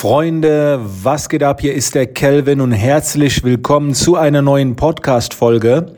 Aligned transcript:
Freunde, 0.00 0.80
was 1.02 1.28
geht 1.28 1.42
ab? 1.42 1.60
Hier 1.60 1.74
ist 1.74 1.94
der 1.94 2.06
Kelvin 2.06 2.62
und 2.62 2.72
herzlich 2.72 3.44
willkommen 3.44 3.92
zu 3.92 4.16
einer 4.16 4.40
neuen 4.40 4.74
Podcast-Folge. 4.74 5.94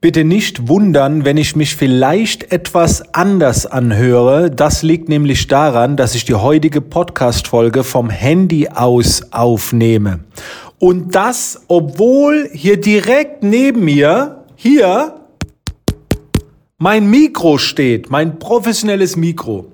Bitte 0.00 0.22
nicht 0.22 0.68
wundern, 0.68 1.24
wenn 1.24 1.36
ich 1.36 1.56
mich 1.56 1.74
vielleicht 1.74 2.52
etwas 2.52 3.12
anders 3.12 3.66
anhöre. 3.66 4.52
Das 4.52 4.84
liegt 4.84 5.08
nämlich 5.08 5.48
daran, 5.48 5.96
dass 5.96 6.14
ich 6.14 6.24
die 6.24 6.36
heutige 6.36 6.80
Podcast-Folge 6.80 7.82
vom 7.82 8.08
Handy 8.08 8.68
aus 8.68 9.32
aufnehme. 9.32 10.20
Und 10.78 11.16
das, 11.16 11.64
obwohl 11.66 12.48
hier 12.52 12.80
direkt 12.80 13.42
neben 13.42 13.84
mir, 13.84 14.44
hier, 14.54 15.22
mein 16.78 17.10
Mikro 17.10 17.58
steht, 17.58 18.10
mein 18.10 18.38
professionelles 18.38 19.16
Mikro. 19.16 19.72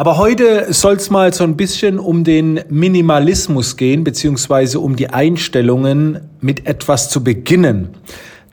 Aber 0.00 0.16
heute 0.16 0.72
soll 0.72 0.94
es 0.94 1.10
mal 1.10 1.30
so 1.34 1.44
ein 1.44 1.58
bisschen 1.58 1.98
um 1.98 2.24
den 2.24 2.60
Minimalismus 2.70 3.76
gehen, 3.76 4.02
beziehungsweise 4.02 4.80
um 4.80 4.96
die 4.96 5.10
Einstellungen, 5.10 6.20
mit 6.40 6.66
etwas 6.66 7.10
zu 7.10 7.22
beginnen. 7.22 7.90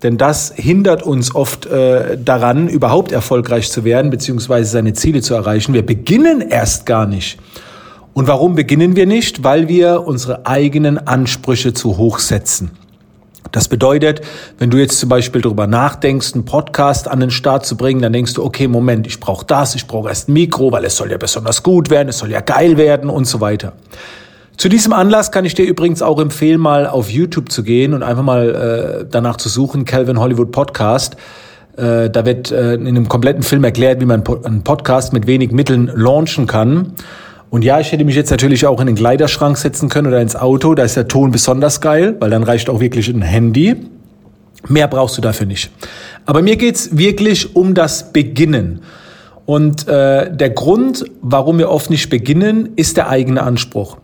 Denn 0.04 0.18
das 0.18 0.52
hindert 0.54 1.04
uns 1.04 1.34
oft 1.34 1.66
äh, 1.66 2.18
daran, 2.18 2.68
überhaupt 2.68 3.14
erfolgreich 3.14 3.72
zu 3.72 3.86
werden, 3.86 4.12
beziehungsweise 4.12 4.70
seine 4.70 4.92
Ziele 4.92 5.22
zu 5.22 5.36
erreichen. 5.36 5.73
Wir 5.73 5.86
beginnen 5.86 6.42
erst 6.42 6.86
gar 6.86 7.06
nicht. 7.06 7.40
Und 8.14 8.28
warum 8.28 8.56
beginnen 8.56 8.98
wir 8.98 9.06
nicht? 9.06 9.45
Weil 9.45 9.70
wir 9.70 10.06
unsere 10.06 10.45
eigenen 10.45 10.98
Ansprüche 10.98 11.73
zu 11.73 11.95
hoch 11.95 12.20
setzen. 12.20 12.72
Das 13.52 13.68
bedeutet, 13.68 14.22
wenn 14.60 14.70
du 14.70 14.78
jetzt 14.78 15.00
zum 15.00 15.10
Beispiel 15.10 15.42
darüber 15.42 15.68
nachdenkst, 15.68 16.34
einen 16.34 16.46
Podcast 16.46 17.08
an 17.08 17.20
den 17.20 17.32
Start 17.32 17.66
zu 17.66 17.78
bringen, 17.78 18.02
dann 18.02 18.14
denkst 18.14 18.34
du, 18.34 18.44
okay, 18.44 18.68
Moment, 18.68 19.08
ich 19.08 19.20
brauche 19.20 19.46
das, 19.46 19.76
ich 19.76 19.88
brauche 19.88 20.10
erst 20.10 20.30
ein 20.30 20.34
Mikro, 20.34 20.72
weil 20.72 20.86
es 20.86 20.98
soll 20.98 21.12
ja 21.12 21.18
besonders 21.18 21.64
gut 21.64 21.90
werden, 21.90 22.10
es 22.10 22.18
soll 22.20 22.32
ja 22.32 22.42
geil 22.42 22.78
werden 22.78 23.10
und 23.10 23.26
so 23.26 23.42
weiter. 23.42 23.73
Zu 24.58 24.70
diesem 24.70 24.92
Anlass 24.92 25.32
kann 25.32 25.46
ich 25.46 25.54
dir 25.54 25.66
übrigens 25.66 26.02
auch 26.02 26.20
empfehlen, 26.20 26.60
mal 26.60 26.88
auf 26.88 27.12
YouTube 27.12 27.52
zu 27.52 27.62
gehen 27.64 27.94
und 27.94 28.02
einfach 28.02 28.23
mal 28.23 29.03
äh, 29.03 29.06
danach 29.09 29.38
zu 29.38 29.50
suchen, 29.50 29.86
Calvin 29.86 30.20
Hollywood 30.20 30.52
Podcast. 30.52 31.16
Äh, 31.78 32.09
da 32.09 32.25
wird 32.25 32.52
äh, 32.52 32.73
in 32.73 32.88
einem 32.88 33.08
kompletten 33.08 33.44
Film 33.44 33.64
erklärt, 33.64 34.02
wie 34.02 34.06
man 34.06 34.23
einen 34.44 34.64
Podcast 34.64 35.14
mit 35.14 35.28
wenig 35.28 35.52
Mitteln 35.52 35.92
launchen 35.94 36.48
kann. 36.48 36.94
Und 37.50 37.64
ja, 37.64 37.80
ich 37.80 37.92
hätte 37.92 38.03
mich 38.03 38.16
jetzt 38.16 38.30
natürlich 38.30 38.66
auch 38.66 38.80
in 38.81 38.88
den 38.88 38.95
Kleiderschrank 38.95 39.58
setzen 39.58 39.90
können 39.90 40.08
oder 40.08 40.22
ins 40.22 40.36
Auto. 40.36 40.76
Da 40.76 40.84
ist 40.84 40.98
der 40.98 41.08
Ton 41.08 41.31
besonders 41.31 41.80
geil, 41.80 42.16
weil 42.20 42.30
dann 42.30 42.44
reicht 42.44 42.70
auch 42.70 42.80
wirklich 42.80 43.08
ein 43.08 43.22
Handy. 43.22 43.76
Mehr 44.67 44.88
brauchst 44.88 45.17
du 45.17 45.22
dafür 45.22 45.45
nicht. 45.45 45.72
Aber 46.25 46.42
mir 46.42 46.58
geht's 46.58 46.98
wirklich 46.98 47.56
um 47.56 47.73
das 47.73 48.12
Beginnen. 48.12 48.81
Und 49.45 49.88
äh, 49.88 50.36
der 50.36 50.50
Grund, 50.50 51.06
warum 51.22 51.58
wir 51.58 51.70
oft 51.70 51.90
nicht 51.90 52.09
beginnen, 52.09 52.70
ist 52.75 52.98
der 52.98 53.08
eigene 53.09 53.44
Anspruch. 53.44 53.98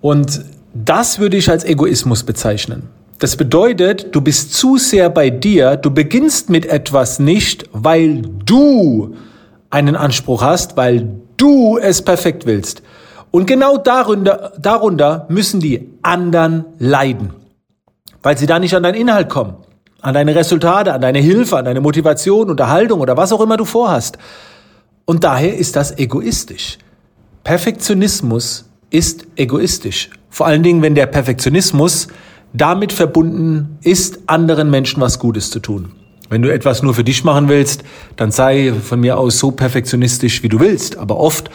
Und 0.00 0.44
das 0.74 1.20
würde 1.20 1.36
ich 1.36 1.48
als 1.48 1.64
Egoismus 1.64 2.24
bezeichnen. 2.24 2.88
Das 3.20 3.36
bedeutet, 3.36 4.08
du 4.12 4.20
bist 4.20 4.52
zu 4.52 4.76
sehr 4.76 5.08
bei 5.08 5.30
dir, 5.30 5.76
du 5.76 5.92
beginnst 5.92 6.50
mit 6.50 6.66
etwas 6.66 7.20
nicht, 7.20 7.68
weil 7.72 8.22
du 8.44 9.14
einen 9.70 9.94
Anspruch 9.94 10.42
hast, 10.42 10.76
weil 10.76 11.08
du 11.36 11.78
es 11.78 12.02
perfekt 12.02 12.46
willst. 12.46 12.82
Und 13.30 13.46
genau 13.46 13.76
darunter, 13.76 14.52
darunter 14.58 15.26
müssen 15.28 15.60
die 15.60 15.90
anderen 16.02 16.66
leiden, 16.78 17.32
weil 18.22 18.38
sie 18.38 18.46
da 18.46 18.58
nicht 18.58 18.76
an 18.76 18.84
deinen 18.84 18.94
Inhalt 18.94 19.28
kommen, 19.28 19.56
an 20.00 20.14
deine 20.14 20.36
Resultate, 20.36 20.92
an 20.92 21.00
deine 21.00 21.18
Hilfe, 21.18 21.56
an 21.56 21.64
deine 21.64 21.80
Motivation, 21.80 22.50
Unterhaltung 22.50 23.00
oder 23.00 23.16
was 23.16 23.32
auch 23.32 23.40
immer 23.40 23.56
du 23.56 23.64
vorhast. 23.64 24.18
Und 25.04 25.24
daher 25.24 25.56
ist 25.56 25.76
das 25.76 25.98
egoistisch. 25.98 26.78
Perfektionismus 27.42 28.70
ist 28.90 29.26
egoistisch. 29.36 30.10
Vor 30.30 30.46
allen 30.46 30.62
Dingen, 30.62 30.82
wenn 30.82 30.94
der 30.94 31.06
Perfektionismus 31.06 32.08
damit 32.52 32.92
verbunden 32.92 33.78
ist, 33.82 34.20
anderen 34.26 34.70
Menschen 34.70 35.00
was 35.00 35.18
Gutes 35.18 35.50
zu 35.50 35.58
tun. 35.58 35.90
Wenn 36.34 36.42
du 36.42 36.52
etwas 36.52 36.82
nur 36.82 36.94
für 36.94 37.04
dich 37.04 37.22
machen 37.22 37.48
willst, 37.48 37.84
dann 38.16 38.32
sei 38.32 38.72
von 38.72 38.98
mir 38.98 39.18
aus 39.18 39.38
so 39.38 39.52
perfektionistisch, 39.52 40.42
wie 40.42 40.48
du 40.48 40.58
willst. 40.58 40.98
Aber 40.98 41.18
oft 41.18 41.48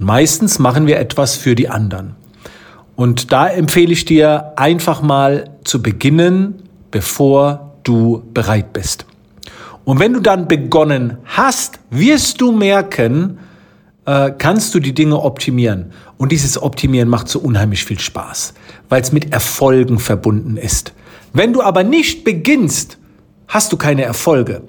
und 0.00 0.04
meistens 0.04 0.58
machen 0.58 0.88
wir 0.88 0.98
etwas 0.98 1.36
für 1.36 1.54
die 1.54 1.68
anderen. 1.68 2.16
Und 2.96 3.30
da 3.30 3.46
empfehle 3.46 3.92
ich 3.92 4.04
dir 4.04 4.54
einfach 4.56 5.00
mal 5.00 5.50
zu 5.62 5.80
beginnen, 5.80 6.56
bevor 6.90 7.76
du 7.84 8.24
bereit 8.34 8.72
bist. 8.72 9.06
Und 9.84 10.00
wenn 10.00 10.12
du 10.12 10.18
dann 10.18 10.48
begonnen 10.48 11.18
hast, 11.26 11.78
wirst 11.90 12.40
du 12.40 12.50
merken, 12.50 13.38
äh, 14.06 14.32
kannst 14.36 14.74
du 14.74 14.80
die 14.80 14.92
Dinge 14.92 15.22
optimieren. 15.22 15.92
Und 16.16 16.32
dieses 16.32 16.60
Optimieren 16.60 17.08
macht 17.08 17.28
so 17.28 17.38
unheimlich 17.38 17.84
viel 17.84 18.00
Spaß, 18.00 18.54
weil 18.88 19.02
es 19.02 19.12
mit 19.12 19.32
Erfolgen 19.32 20.00
verbunden 20.00 20.56
ist. 20.56 20.94
Wenn 21.32 21.52
du 21.52 21.62
aber 21.62 21.84
nicht 21.84 22.24
beginnst, 22.24 22.95
hast 23.48 23.72
du 23.72 23.76
keine 23.76 24.02
Erfolge. 24.02 24.62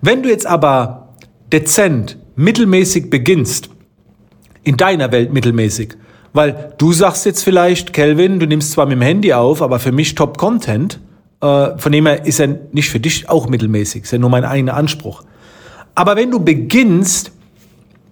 Wenn 0.00 0.22
du 0.22 0.28
jetzt 0.28 0.46
aber 0.46 1.14
dezent, 1.52 2.18
mittelmäßig 2.36 3.10
beginnst, 3.10 3.70
in 4.64 4.76
deiner 4.76 5.12
Welt 5.12 5.32
mittelmäßig, 5.32 5.94
weil 6.32 6.74
du 6.78 6.92
sagst 6.92 7.26
jetzt 7.26 7.42
vielleicht, 7.42 7.92
Kelvin, 7.92 8.40
du 8.40 8.46
nimmst 8.46 8.72
zwar 8.72 8.86
mit 8.86 8.96
dem 8.96 9.02
Handy 9.02 9.32
auf, 9.32 9.60
aber 9.60 9.78
für 9.78 9.92
mich 9.92 10.14
Top 10.14 10.38
Content, 10.38 10.98
äh, 11.40 11.76
von 11.76 11.92
dem 11.92 12.06
her 12.06 12.24
ist 12.24 12.40
er 12.40 12.58
nicht 12.72 12.88
für 12.88 13.00
dich 13.00 13.28
auch 13.28 13.48
mittelmäßig, 13.48 14.04
ist 14.04 14.12
ja 14.12 14.18
nur 14.18 14.30
mein 14.30 14.44
eigener 14.44 14.74
Anspruch. 14.74 15.24
Aber 15.94 16.16
wenn 16.16 16.30
du 16.30 16.40
beginnst, 16.40 17.32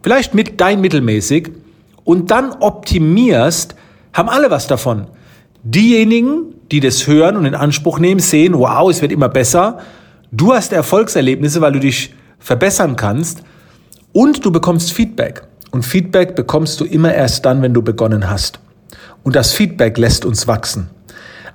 vielleicht 0.03 0.35
mit 0.35 0.61
dein 0.61 0.81
mittelmäßig 0.81 1.51
und 2.05 2.31
dann 2.31 2.53
optimierst, 2.61 3.75
haben 4.13 4.29
alle 4.29 4.51
was 4.51 4.67
davon. 4.67 5.07
Diejenigen, 5.63 6.55
die 6.71 6.81
das 6.81 7.07
hören 7.07 7.37
und 7.37 7.47
in 7.47 7.55
Anspruch 7.55 7.99
nehmen, 7.99 8.21
sehen, 8.21 8.59
wow, 8.59 8.91
es 8.91 9.01
wird 9.01 9.13
immer 9.13 9.29
besser 9.29 9.79
Du 10.33 10.53
hast 10.53 10.73
Erfolgserlebnisse, 10.73 11.61
weil 11.61 11.73
du 11.73 11.81
dich 11.81 12.15
verbessern 12.39 12.95
kannst 12.95 13.43
und 14.13 14.45
du 14.45 14.53
bekommst 14.53 14.93
Feedback. 14.93 15.43
Und 15.73 15.85
Feedback 15.85 16.37
bekommst 16.37 16.81
du 16.81 16.85
immer 16.85 17.13
erst 17.13 17.45
dann, 17.45 17.63
wenn 17.63 17.75
du 17.75 17.83
begonnen 17.83 18.31
hast. 18.31 18.61
Und 19.25 19.35
das 19.35 19.53
Feedback 19.53 19.99
lässt 19.99 20.25
uns 20.25 20.47
wachsen. 20.47 20.91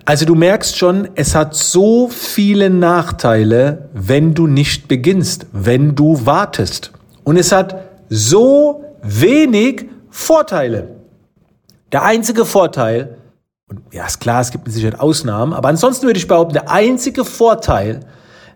Also 0.04 0.26
du 0.26 0.36
merkst 0.36 0.78
schon, 0.78 1.10
es 1.16 1.36
hat 1.36 1.56
so 1.56 2.10
viele 2.10 2.70
Nachteile, 2.70 3.90
wenn 3.94 4.34
du 4.34 4.46
nicht 4.46 4.88
beginnst, 4.88 5.48
wenn 5.52 5.96
du 5.96 6.26
wartest. 6.26 6.92
Und 7.24 7.38
es 7.38 7.52
hat 7.52 7.86
so 8.10 8.84
wenig 9.02 9.86
Vorteile. 10.10 10.96
Der 11.92 12.04
einzige 12.04 12.46
Vorteil, 12.46 13.18
und 13.68 13.82
ja, 13.94 14.06
ist 14.06 14.20
klar, 14.20 14.42
es 14.42 14.52
gibt 14.52 14.66
mit 14.66 14.74
Sicherheit 14.74 15.00
Ausnahmen, 15.00 15.54
aber 15.54 15.70
ansonsten 15.70 16.06
würde 16.06 16.20
ich 16.20 16.28
behaupten, 16.28 16.54
der 16.54 16.70
einzige 16.70 17.26
Vorteil, 17.26 18.02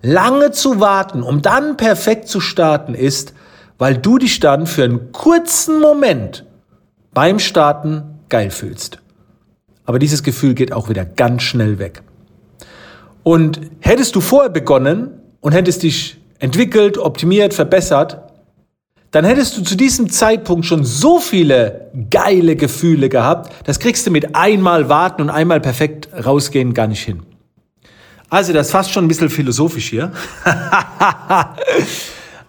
lange 0.02 0.52
zu 0.52 0.80
warten, 0.80 1.24
um 1.24 1.42
dann 1.42 1.78
perfekt 1.78 2.28
zu 2.28 2.40
starten, 2.40 2.94
ist, 2.94 3.34
weil 3.78 3.98
du 3.98 4.18
dich 4.18 4.40
dann 4.40 4.68
für 4.68 4.84
einen 4.84 5.12
kurzen 5.12 5.80
Moment 5.80 6.46
beim 7.14 7.40
Starten 7.40 8.04
geil 8.30 8.52
fühlst. 8.52 9.00
Aber 9.86 10.00
dieses 10.00 10.24
Gefühl 10.24 10.54
geht 10.54 10.72
auch 10.72 10.90
wieder 10.90 11.06
ganz 11.06 11.44
schnell 11.44 11.80
weg. 11.80 12.04
Und 13.24 13.60
hättest 13.80 14.16
du 14.16 14.22
vorher 14.22 14.50
begonnen 14.50 15.20
und 15.42 15.54
hättest 15.54 15.84
dich 15.84 16.18
entwickelt, 16.40 16.98
optimiert, 16.98 17.54
verbessert, 17.54 18.22
dann 19.12 19.26
hättest 19.26 19.58
du 19.58 19.64
zu 19.64 19.76
diesem 19.76 20.10
Zeitpunkt 20.10 20.66
schon 20.66 20.84
so 20.84 21.20
viele 21.20 21.90
geile 22.12 22.56
Gefühle 22.56 23.10
gehabt, 23.10 23.52
das 23.66 23.80
kriegst 23.80 24.06
du 24.06 24.12
mit 24.12 24.36
einmal 24.36 24.88
warten 24.88 25.24
und 25.24 25.30
einmal 25.30 25.60
perfekt 25.60 26.10
rausgehen 26.14 26.74
gar 26.74 26.88
nicht 26.88 27.04
hin. 27.04 27.24
Also 28.30 28.54
das 28.54 28.68
ist 28.68 28.72
fast 28.72 28.92
schon 28.92 29.06
ein 29.06 29.08
bisschen 29.08 29.30
philosophisch 29.30 29.90
hier. 29.90 30.12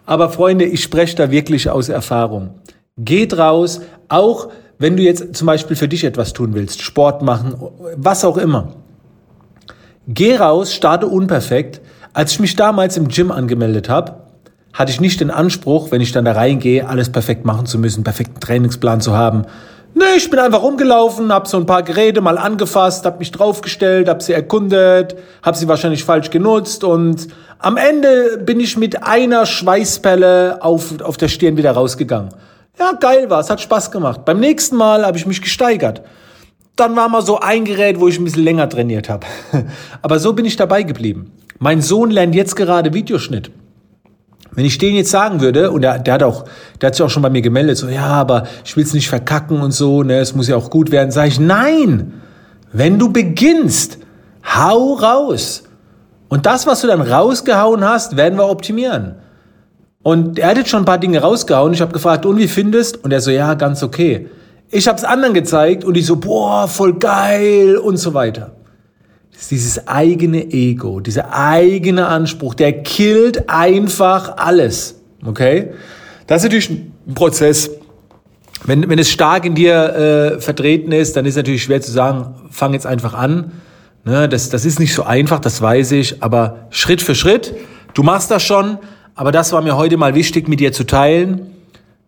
Aber 0.07 0.31
Freunde, 0.31 0.65
ich 0.65 0.83
spreche 0.83 1.17
da 1.17 1.31
wirklich 1.31 1.71
aus 1.71 1.89
Erfahrung. 1.89 2.55
Geht 2.99 3.39
raus, 3.39 3.81
auch 4.09 4.49
wenn 4.79 4.97
du 4.97 5.03
jetzt 5.03 5.37
zum 5.37 5.47
Beispiel 5.47 5.77
für 5.77 5.89
dich 5.89 6.05
etwas 6.05 6.33
tun 6.33 6.55
willst, 6.55 6.83
Sport 6.83 7.23
machen, 7.23 7.55
was 7.97 8.25
auch 8.25 8.37
immer. 8.37 8.75
Geh 10.09 10.37
raus, 10.37 10.75
starte 10.75 11.07
unperfekt. 11.07 11.81
Als 12.13 12.33
ich 12.33 12.41
mich 12.41 12.57
damals 12.57 12.97
im 12.97 13.09
Gym 13.09 13.31
angemeldet 13.31 13.89
habe, 13.89 14.17
hatte 14.73 14.91
ich 14.91 15.01
nicht 15.01 15.21
den 15.21 15.31
Anspruch, 15.31 15.91
wenn 15.91 16.01
ich 16.01 16.13
dann 16.13 16.25
da 16.25 16.33
reingehe, 16.33 16.89
alles 16.89 17.11
perfekt 17.11 17.45
machen 17.45 17.67
zu 17.67 17.79
müssen, 17.79 18.05
perfekten 18.05 18.41
Trainingsplan 18.41 19.01
zu 19.01 19.15
haben, 19.15 19.45
Nee, 20.01 20.17
ich 20.17 20.31
bin 20.31 20.39
einfach 20.39 20.63
rumgelaufen, 20.63 21.31
hab 21.31 21.47
so 21.47 21.59
ein 21.59 21.67
paar 21.67 21.83
Geräte 21.83 22.23
mal 22.23 22.39
angefasst, 22.39 23.05
hab 23.05 23.19
mich 23.19 23.33
draufgestellt, 23.33 24.09
hab 24.09 24.23
sie 24.23 24.33
erkundet, 24.33 25.15
hab 25.43 25.57
sie 25.57 25.69
wahrscheinlich 25.69 26.05
falsch 26.05 26.31
genutzt 26.31 26.85
und 26.85 27.29
am 27.59 27.77
Ende 27.77 28.39
bin 28.39 28.61
ich 28.61 28.79
mit 28.79 29.03
einer 29.03 29.45
Schweißpelle 29.45 30.63
auf, 30.63 31.03
auf 31.03 31.19
der 31.19 31.29
Stirn 31.29 31.59
wieder 31.59 31.73
rausgegangen. 31.73 32.31
Ja, 32.79 32.93
geil 32.93 33.29
war, 33.29 33.41
es 33.41 33.51
hat 33.51 33.61
Spaß 33.61 33.91
gemacht. 33.91 34.25
Beim 34.25 34.41
nächsten 34.41 34.77
Mal 34.77 35.05
habe 35.05 35.19
ich 35.19 35.27
mich 35.27 35.43
gesteigert. 35.43 36.01
Dann 36.77 36.97
war 36.97 37.11
mal 37.11 37.21
so 37.21 37.39
ein 37.39 37.67
Gerät, 37.67 38.01
wo 38.01 38.09
ich 38.09 38.19
ein 38.19 38.25
bisschen 38.25 38.45
länger 38.45 38.71
trainiert 38.71 39.11
habe. 39.11 39.27
Aber 40.01 40.19
so 40.19 40.33
bin 40.33 40.47
ich 40.47 40.57
dabei 40.57 40.83
geblieben. 40.83 41.31
Mein 41.59 41.83
Sohn 41.83 42.11
lernt 42.11 42.35
jetzt 42.35 42.57
gerade 42.57 42.95
Videoschnitt. 42.95 43.51
Wenn 44.53 44.65
ich 44.65 44.79
den 44.79 44.95
jetzt 44.97 45.11
sagen 45.11 45.41
würde, 45.41 45.71
und 45.71 45.83
der, 45.83 45.99
der 45.99 46.15
hat 46.15 46.23
auch, 46.23 46.45
der 46.81 46.89
hat 46.89 46.95
sich 46.97 47.05
auch 47.05 47.11
schon 47.11 47.23
bei 47.23 47.31
mir 47.31 47.43
gemeldet, 47.43 47.77
so, 47.77 47.89
ja, 47.89 48.07
aber 48.07 48.45
ich 48.65 48.77
will 48.77 48.85
es 48.85 48.95
nicht 48.95 49.09
verkacken 49.09 49.61
und 49.61 49.73
so, 49.73 50.03
ne, 50.03 50.19
es 50.19 50.35
muss 50.35 50.49
ja 50.49 50.57
auch 50.57 50.71
gut 50.71 50.91
werden, 50.91 51.11
sage 51.11 51.29
ich, 51.29 51.39
nein, 51.39 52.15
wenn 52.73 52.99
du 52.99 53.13
beginnst, 53.13 53.99
hau 54.45 54.95
raus. 54.95 55.65
Und 56.29 56.47
das, 56.47 56.67
was 56.67 56.81
du 56.81 56.87
dann 56.87 57.01
rausgehauen 57.01 57.85
hast, 57.85 58.17
werden 58.17 58.39
wir 58.39 58.49
optimieren. 58.49 59.17
Und 60.03 60.39
er 60.39 60.49
hat 60.49 60.57
jetzt 60.57 60.71
schon 60.71 60.83
ein 60.83 60.87
paar 60.87 60.99
Dinge 60.99 61.21
rausgehauen. 61.21 61.73
Ich 61.73 61.81
habe 61.81 61.93
gefragt, 61.93 62.25
und 62.25 62.39
wie 62.39 62.49
findest? 62.49 63.05
Und 63.05 63.13
er 63.13 63.21
so, 63.21 63.31
ja, 63.31 63.55
ganz 63.55 63.83
okay. 63.83 64.29
Ich 64.71 64.89
habe 64.89 64.97
es 64.97 65.05
anderen 65.05 65.35
gezeigt 65.35 65.85
und 65.85 65.95
die 65.95 66.03
so, 66.03 66.17
boah, 66.17 66.69
voll 66.69 66.95
geil 66.95 67.77
und 67.77 67.97
so 67.97 68.15
weiter. 68.15 68.53
Ist 69.41 69.51
dieses 69.51 69.89
eigene 69.89 70.53
Ego, 70.53 71.01
dieser 71.01 71.35
eigene 71.35 72.07
Anspruch, 72.07 72.53
der 72.53 72.83
killt 72.83 73.49
einfach 73.49 74.37
alles. 74.37 75.01
Okay? 75.25 75.71
Das 76.27 76.43
ist 76.43 76.45
natürlich 76.45 76.71
ein 76.71 77.15
Prozess. 77.15 77.71
Wenn, 78.65 78.87
wenn 78.91 78.99
es 78.99 79.11
stark 79.11 79.47
in 79.47 79.55
dir 79.55 80.37
äh, 80.37 80.41
vertreten 80.41 80.93
ist, 80.93 81.17
dann 81.17 81.25
ist 81.25 81.33
es 81.33 81.37
natürlich 81.39 81.63
schwer 81.63 81.81
zu 81.81 81.91
sagen, 81.91 82.35
fang 82.51 82.75
jetzt 82.75 82.87
einfach 82.87 83.15
an. 83.15 83.53
Ne, 84.05 84.29
das, 84.29 84.51
das 84.51 84.67
ist 84.67 84.79
nicht 84.79 84.93
so 84.93 85.05
einfach, 85.05 85.41
das 85.41 85.63
weiß 85.63 85.93
ich, 85.93 86.23
aber 86.23 86.67
Schritt 86.69 87.01
für 87.01 87.15
Schritt, 87.15 87.55
du 87.95 88.03
machst 88.03 88.31
das 88.31 88.43
schon, 88.43 88.79
aber 89.15 89.33
das 89.33 89.53
war 89.53 89.63
mir 89.63 89.77
heute 89.77 89.97
mal 89.97 90.15
wichtig, 90.15 90.49
mit 90.49 90.61
dir 90.61 90.73
zu 90.73 90.85
teilen. 90.85 91.47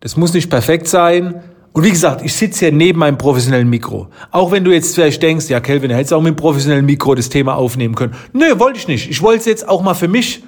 Das 0.01 0.17
muss 0.17 0.33
nicht 0.35 0.51
perfekt 0.51 0.87
sein. 0.87 1.41
Und 1.73 1.83
wie 1.83 1.89
gesagt, 1.89 2.23
ich 2.23 2.35
sitze 2.35 2.65
hier 2.65 2.71
neben 2.71 2.99
meinem 2.99 3.17
professionellen 3.17 3.67
Mikro. 3.67 4.07
Auch 4.29 4.51
wenn 4.51 4.63
du 4.63 4.71
jetzt 4.71 4.93
vielleicht 4.93 5.21
denkst, 5.23 5.49
ja, 5.49 5.59
Kelvin, 5.59 5.89
du 5.89 5.95
hättest 5.95 6.13
auch 6.13 6.21
mit 6.21 6.35
dem 6.35 6.35
professionellen 6.35 6.85
Mikro 6.85 7.15
das 7.15 7.29
Thema 7.29 7.55
aufnehmen 7.55 7.95
können. 7.95 8.13
Nö, 8.31 8.59
wollte 8.59 8.77
ich 8.77 8.87
nicht. 8.87 9.09
Ich 9.09 9.23
wollte 9.23 9.39
es 9.39 9.45
jetzt 9.45 9.67
auch 9.67 9.81
mal 9.81 9.95
für 9.95 10.07
mich, 10.07 10.43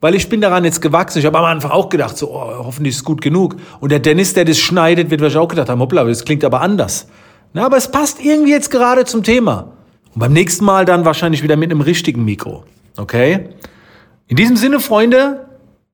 weil 0.00 0.16
ich 0.16 0.28
bin 0.28 0.40
daran 0.40 0.64
jetzt 0.64 0.82
gewachsen. 0.82 1.20
Ich 1.20 1.26
habe 1.26 1.38
am 1.38 1.44
Anfang 1.44 1.70
auch 1.70 1.88
gedacht, 1.88 2.18
so, 2.18 2.32
oh, 2.32 2.64
hoffentlich 2.64 2.90
ist 2.94 2.98
es 2.98 3.04
gut 3.04 3.22
genug. 3.22 3.54
Und 3.78 3.92
der 3.92 4.00
Dennis, 4.00 4.34
der 4.34 4.44
das 4.44 4.58
schneidet, 4.58 5.10
wird 5.10 5.20
wahrscheinlich 5.20 5.44
auch 5.44 5.48
gedacht 5.48 5.68
haben, 5.68 5.80
hoppla, 5.80 6.02
das 6.02 6.24
klingt 6.24 6.44
aber 6.44 6.60
anders. 6.60 7.06
Na, 7.52 7.66
aber 7.66 7.76
es 7.76 7.88
passt 7.88 8.18
irgendwie 8.20 8.50
jetzt 8.50 8.72
gerade 8.72 9.04
zum 9.04 9.22
Thema. 9.22 9.72
Und 10.12 10.18
beim 10.18 10.32
nächsten 10.32 10.64
Mal 10.64 10.84
dann 10.84 11.04
wahrscheinlich 11.04 11.44
wieder 11.44 11.56
mit 11.56 11.70
einem 11.70 11.82
richtigen 11.82 12.24
Mikro. 12.24 12.64
Okay? 12.96 13.50
In 14.26 14.36
diesem 14.36 14.56
Sinne, 14.56 14.80
Freunde, 14.80 15.46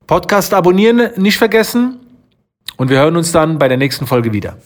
Podcast 0.06 0.54
abonnieren 0.54 1.10
nicht 1.16 1.36
vergessen 1.36 2.00
und 2.80 2.88
wir 2.88 2.98
hören 2.98 3.14
uns 3.14 3.30
dann 3.30 3.58
bei 3.58 3.68
der 3.68 3.76
nächsten 3.76 4.06
Folge 4.06 4.32
wieder. 4.32 4.56